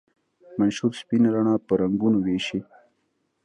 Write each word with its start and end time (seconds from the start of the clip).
منشور 0.57 0.91
سپینه 1.01 1.29
رڼا 1.35 1.55
په 1.65 1.73
رنګونو 1.81 2.17
ویشي. 2.21 2.59